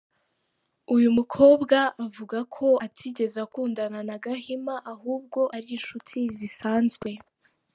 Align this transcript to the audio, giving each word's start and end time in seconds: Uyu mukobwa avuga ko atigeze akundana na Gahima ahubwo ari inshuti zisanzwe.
Uyu 0.95 1.09
mukobwa 1.17 1.77
avuga 2.05 2.37
ko 2.55 2.67
atigeze 2.85 3.37
akundana 3.45 3.99
na 4.07 4.15
Gahima 4.23 4.75
ahubwo 4.93 5.39
ari 5.55 5.67
inshuti 5.77 6.17
zisanzwe. 6.37 7.09